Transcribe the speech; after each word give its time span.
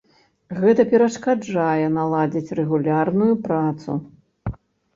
Гэта 0.61 0.85
перашкаджае 0.93 1.85
наладзіць 1.99 2.55
рэгулярную 2.63 3.31
працу. 3.47 3.91